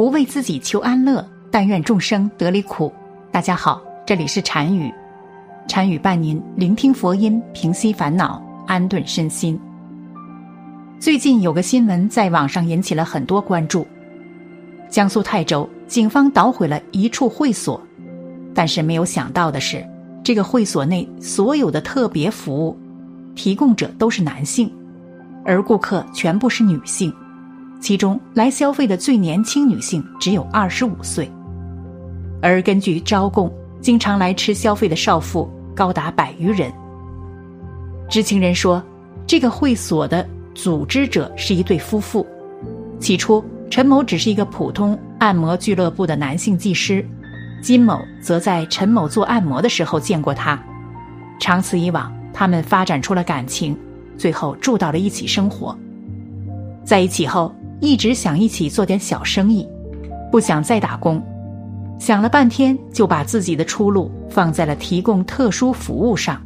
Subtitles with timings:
[0.00, 2.90] 不为自己求安乐，但愿众生得离苦。
[3.30, 4.90] 大家好，这里是禅语，
[5.68, 9.60] 禅语伴您聆听佛音，平息烦恼，安顿身心。
[10.98, 13.86] 最近有个新闻在网上引起了很多关注：
[14.88, 17.78] 江苏泰州警方捣毁了一处会所，
[18.54, 19.86] 但是没有想到的是，
[20.24, 22.74] 这个会所内所有的特别服务
[23.34, 24.72] 提供者都是男性，
[25.44, 27.14] 而顾客全部是女性。
[27.80, 31.28] 其中来消费的最年轻女性只有二十五岁，
[32.42, 36.70] 而根据招供，经常来吃消费的少妇高达百余人。
[38.08, 38.82] 知情人说，
[39.26, 42.26] 这个会所的组织者是一对夫妇。
[42.98, 47.02] 起初，陈某只是一个普通按摩俱乐部的男性技师，
[47.62, 50.62] 金某则在陈某做按摩的时候见过他。
[51.40, 53.74] 长此以往，他们发展出了感情，
[54.18, 55.74] 最后住到了一起生活。
[56.84, 57.50] 在一起后。
[57.80, 59.66] 一直想一起做点小生意，
[60.30, 61.22] 不想再打工，
[61.98, 66.40] 想了半天就把自己的出路放在了提供特殊服务上。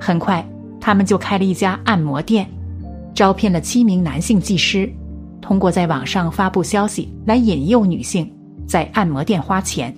[0.00, 0.44] 很快，
[0.80, 2.48] 他们就开了一家按摩店，
[3.14, 4.90] 招聘了七名男性技师，
[5.40, 8.32] 通过在网上发布消息来引诱女性
[8.66, 9.94] 在按摩店花钱。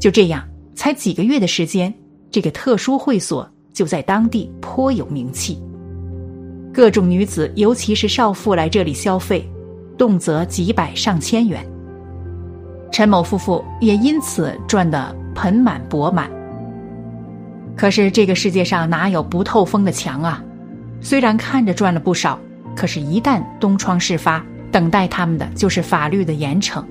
[0.00, 1.92] 就这样，才几个月的时间，
[2.30, 5.58] 这个特殊会所就在当地颇有名气。
[6.72, 9.48] 各种女子，尤其是少妇来这里消费，
[9.96, 11.64] 动辄几百上千元。
[12.90, 16.30] 陈某夫妇也因此赚得盆满钵满。
[17.76, 20.42] 可是这个世界上哪有不透风的墙啊？
[21.00, 22.38] 虽然看着赚了不少，
[22.74, 26.84] 可是，一旦东窗事发，等待他们的就是法律的严惩。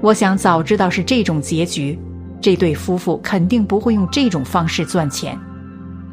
[0.00, 1.98] 我想早知道是这种结局，
[2.40, 5.38] 这对夫妇肯定不会用这种方式赚钱。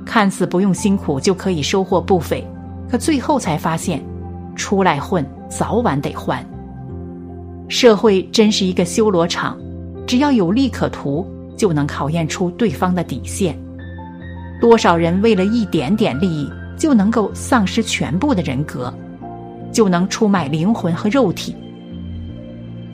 [0.08, 2.44] 看似不用辛苦就可以收获不菲，
[2.90, 4.02] 可最后才发现，
[4.56, 6.44] 出来混早晚得还。
[7.68, 9.58] 社会真是一个修罗场，
[10.08, 13.60] 只要有利可图，就能考验出对方的底线。
[14.62, 18.92] 多少人为了一点点利益，就能够丧失全部的人格，
[19.72, 21.54] 就能出卖灵魂和肉体。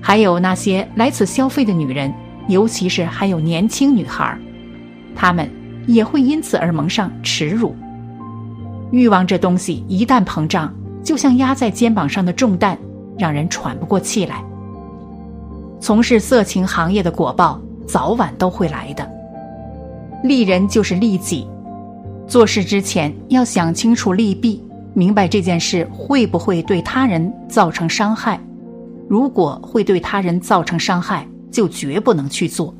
[0.01, 2.11] 还有那些来此消费的女人，
[2.49, 4.37] 尤其是还有年轻女孩，
[5.15, 5.47] 她们。
[5.87, 7.75] 也会因此而蒙上耻辱。
[8.91, 10.73] 欲望这东西一旦膨胀，
[11.03, 12.77] 就像压在肩膀上的重担，
[13.17, 14.43] 让人喘不过气来。
[15.79, 19.09] 从事色情行业的果报，早晚都会来的。
[20.23, 21.45] 利人就是利己，
[22.27, 28.39] 做事之前要想清楚利弊，明白这件事会不会对他人造成伤害。
[29.09, 32.73] 如果会对他人造成伤害，就绝不能去做。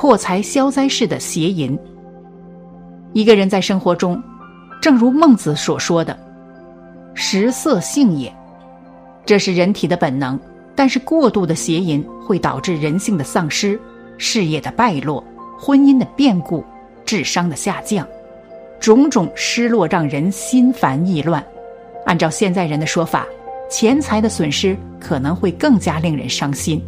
[0.00, 1.78] 破财消灾式的邪淫。
[3.12, 4.18] 一个人在生活中，
[4.80, 6.18] 正如孟子所说的
[7.12, 8.34] ：“食色性也。”
[9.26, 10.40] 这是人体的本能，
[10.74, 13.78] 但是过度的邪淫会导致人性的丧失、
[14.16, 15.22] 事业的败落、
[15.58, 16.64] 婚姻的变故、
[17.04, 18.08] 智商的下降，
[18.80, 21.44] 种种失落让人心烦意乱。
[22.06, 23.26] 按照现在人的说法，
[23.68, 26.82] 钱财的损失可能会更加令人伤心。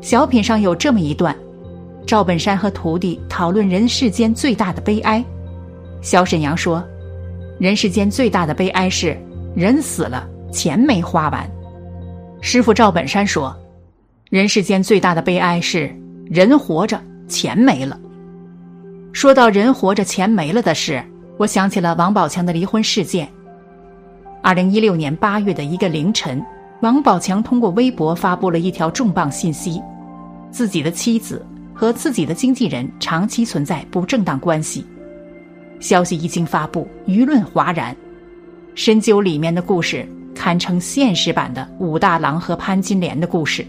[0.00, 1.36] 小品上有这么一段。
[2.08, 5.22] 赵本山和徒弟讨论人世间最大的悲哀，
[6.00, 6.82] 小沈阳说
[7.60, 9.14] ：“人世间最大的悲哀是
[9.54, 11.46] 人死了，钱没花完。”
[12.40, 13.54] 师傅赵本山说
[14.30, 16.98] ：“人世间最大的悲哀是人活着，
[17.28, 18.00] 钱没了。”
[19.12, 21.04] 说到人活着钱没了的事，
[21.36, 23.28] 我想起了王宝强的离婚事件。
[24.42, 26.42] 二零一六年八月的一个凌晨，
[26.80, 29.78] 王宝强通过微博发布了一条重磅信息：
[30.50, 31.44] 自己的妻子。
[31.78, 34.84] 和自己的经纪人长期存在不正当关系，
[35.78, 37.96] 消息一经发布，舆论哗然。
[38.74, 43.64] 深究里面的故事，堪称现实版的武大郎和潘金莲的故事。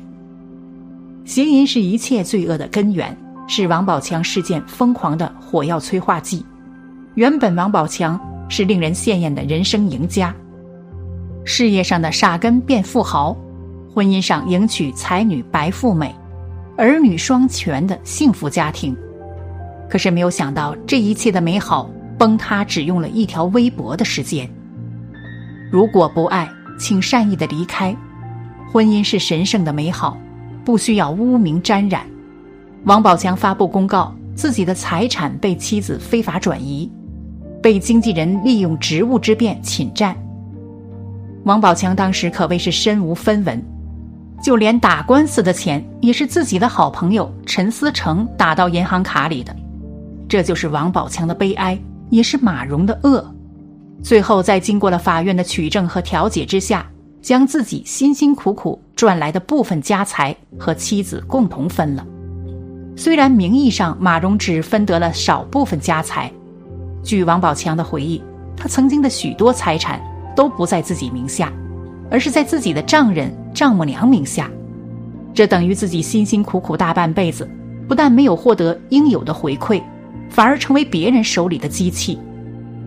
[1.23, 3.15] 邪淫是一切罪恶的根源，
[3.47, 6.43] 是王宝强事件疯狂的火药催化剂。
[7.13, 8.19] 原本王宝强
[8.49, 10.33] 是令人羡艳的人生赢家，
[11.45, 13.37] 事业上的傻根变富豪，
[13.93, 16.11] 婚姻上迎娶才女白富美。
[16.79, 18.95] 儿女双全的幸福家庭，
[19.89, 24.49] 可是没有想到这一切的美好崩塌只用了一条微博的时间。
[25.69, 26.49] 如果不爱，
[26.79, 27.93] 请善意的离开。
[28.71, 30.17] 婚姻是神圣的美好，
[30.63, 32.05] 不需要污名沾染。
[32.85, 36.89] 王宝强发布公告，自己的财产被妻子非法转移，
[37.61, 40.15] 被经纪人利用职务之便侵占。
[41.43, 43.61] 王宝强当时可谓是身无分文。
[44.41, 49.55] 就连打官司的钱也是自己的好朋友陈思成打到银行卡里的，
[50.27, 51.77] 这就是王宝强的悲哀，
[52.09, 53.23] 也是马蓉的恶。
[54.01, 56.89] 最后，在经过了法院的取证和调解之下，
[57.21, 62.05] 将自己辛辛苦苦赚来的部分家财和妻子共同分了。
[62.95, 66.31] 虽然名义上马蓉只分得了少部分家财，
[67.03, 68.23] 据王宝强的回忆，
[68.55, 70.01] 他曾经的许多财产
[70.33, 71.51] 都不在自己名下，
[72.09, 74.49] 而是在自己的丈人、丈母娘名下。
[75.33, 77.49] 这等于自己辛辛苦苦大半辈子，
[77.87, 79.81] 不但没有获得应有的回馈，
[80.29, 82.19] 反而成为别人手里的机器。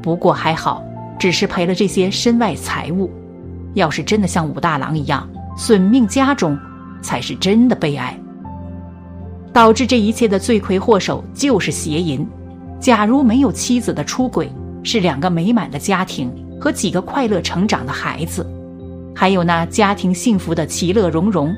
[0.03, 0.83] 不过还好，
[1.19, 3.11] 只是赔了这些身外财物。
[3.75, 5.27] 要是真的像武大郎一样
[5.57, 6.59] 损命家中，
[7.01, 8.19] 才是真的悲哀。
[9.53, 12.27] 导致这一切的罪魁祸首就是邪淫。
[12.81, 14.51] 假如没有妻子的出轨，
[14.83, 16.31] 是两个美满的家庭
[16.61, 18.47] 和几个快乐成长的孩子，
[19.15, 21.55] 还有那家庭幸福的其乐融融。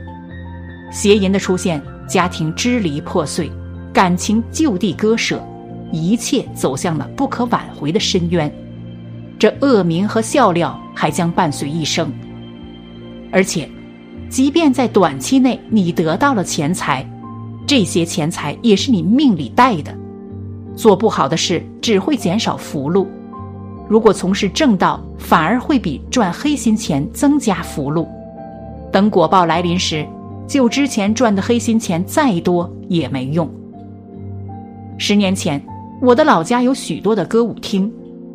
[0.91, 3.51] 邪淫的出现，家庭支离破碎，
[3.93, 5.43] 感情就地割舍，
[5.93, 8.53] 一切走向了不可挽回的深渊。
[9.39, 12.13] 这恶名和笑料还将伴随一生。
[13.33, 13.69] 而且，
[14.29, 17.05] 即便在短期内你得到了钱财，
[17.67, 19.93] 这些钱财也是你命里带的。
[20.77, 23.09] 做不好的事只会减少福禄，
[23.89, 28.09] 如果从事正道，反而会比赚黑心钱增加福禄。
[28.91, 30.07] 等果报来临时，
[30.47, 33.49] 就之前赚的黑心钱再多也没用。
[34.97, 35.63] 十年前，
[36.01, 37.93] 我的老家有许多的歌舞厅，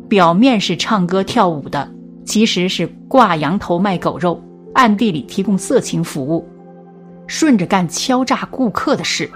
[0.08, 1.88] 表面是唱歌跳舞的，
[2.24, 4.40] 其实是挂羊头卖狗肉，
[4.74, 6.46] 暗地里提供色情服务，
[7.26, 9.28] 顺着干敲诈顾客的事。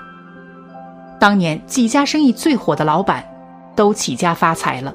[1.18, 3.24] 当年几家生意最火的老板，
[3.74, 4.94] 都起家发财了。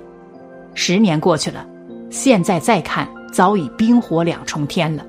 [0.82, 1.68] 十年过去了，
[2.10, 5.06] 现在再看，早已冰火两重天了。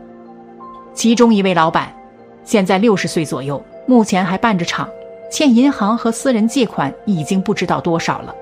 [0.93, 1.95] 其中一位老板。
[2.43, 4.89] 现在六十岁左右，目前还办着厂，
[5.31, 8.35] 欠银行和私人借款已经不知道多少了，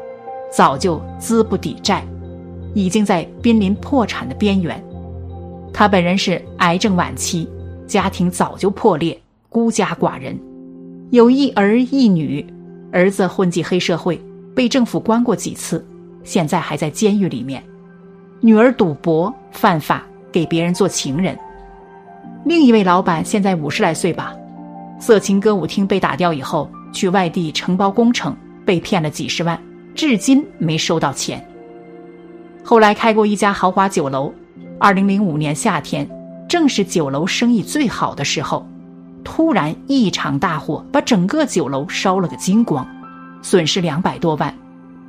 [0.50, 2.02] 早就资不抵债，
[2.72, 4.82] 已经在濒临破产的边缘。
[5.70, 7.46] 他本人是癌症晚期，
[7.86, 9.20] 家庭早就破裂，
[9.50, 10.34] 孤家寡人，
[11.10, 12.46] 有一儿一女，
[12.90, 14.18] 儿子混迹黑社会，
[14.54, 15.86] 被政府关过几次，
[16.28, 17.64] 现在还在监狱里面。
[18.42, 21.34] 女儿赌博犯法，给别人做情人。
[22.44, 24.36] 另一位老板现在五十来岁吧，
[25.00, 28.36] 色情歌舞厅被打掉以后，去外地承包工程，
[28.66, 29.58] 被骗了几十万，
[29.94, 31.42] 至今没收到钱。
[32.62, 34.30] 后来开过一家豪华酒楼，
[34.78, 36.06] 二零零五年夏天，
[36.46, 38.68] 正是酒楼生意最好的时候，
[39.24, 42.86] 突然一场大火把整个酒楼烧了个精光，
[43.40, 44.54] 损失两百多万，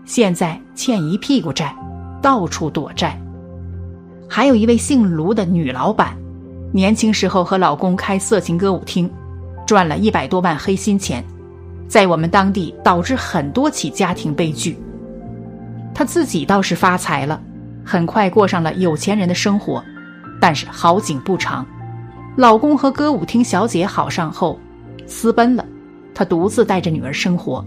[0.06, 1.76] 现在欠一屁股债，
[2.22, 3.20] 到处躲债。
[4.28, 6.18] 还有一位姓卢的女老板。
[6.72, 9.10] 年轻时候和老公开色情歌舞厅，
[9.66, 11.26] 赚了一百多万黑心钱，
[11.88, 14.78] 在我们当地导致很多起家庭悲剧。
[15.96, 17.42] 她自己倒是发财了，
[17.84, 19.84] 很快过上了有钱人的生活，
[20.40, 21.66] 但是好景不长，
[22.38, 24.60] 老公和歌舞厅小姐好上后，
[25.08, 25.66] 私奔了，
[26.14, 27.66] 她独自带着女儿生活。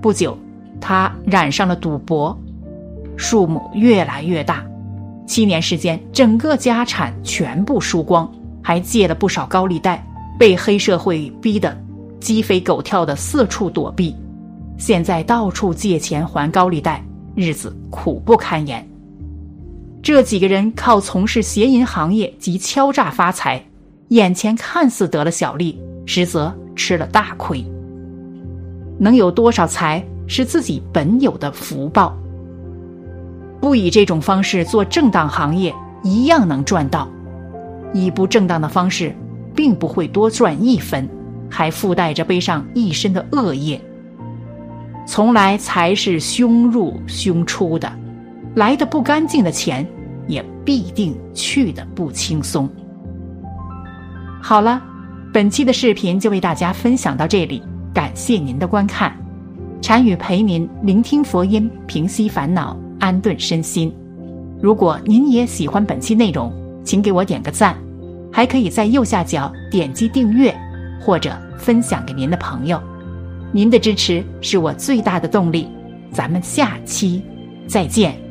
[0.00, 0.38] 不久，
[0.82, 2.36] 他染上了赌博，
[3.16, 4.62] 数目越来越大。
[5.26, 8.30] 七年时间，整个家产全部输光，
[8.60, 10.04] 还借了不少高利贷，
[10.38, 11.74] 被黑社会逼得
[12.20, 14.14] 鸡飞狗跳的四处躲避，
[14.76, 17.02] 现在到处借钱还高利贷，
[17.36, 18.86] 日子苦不堪言。
[20.02, 23.64] 这几个人靠从事邪淫行业及敲诈发财，
[24.08, 27.64] 眼前看似得了小利，实则吃了大亏。
[28.98, 32.16] 能有多少财，是自己本有的福报。
[33.60, 37.06] 不以这种方式做正当行业，一样能赚到；
[37.92, 39.14] 以不正当的方式，
[39.54, 41.08] 并不会多赚一分，
[41.48, 43.80] 还附带着背上一身的恶业。
[45.06, 47.92] 从来财是凶入凶出的，
[48.56, 49.86] 来的不干净的钱，
[50.26, 52.68] 也必定去的不轻松。
[54.40, 54.82] 好了，
[55.32, 57.62] 本期的视频就为大家分享到这里，
[57.94, 59.16] 感谢您的观看。
[59.82, 62.76] 禅语陪您聆听佛音，平息烦恼。
[63.00, 63.92] 安顿身心。
[64.60, 66.52] 如果您也喜欢本期内容，
[66.84, 67.76] 请给我点个赞，
[68.30, 70.56] 还可以在右下角点击订阅
[71.00, 72.80] 或者分享给您的朋友。
[73.50, 75.66] 您的支持是我最大的动力。
[76.12, 77.20] 咱们下期
[77.66, 78.21] 再见。